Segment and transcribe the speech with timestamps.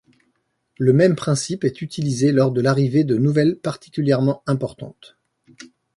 [0.79, 5.15] Le même principe est utilisé lors de l'arrivée de nouvelles particulièrement importante.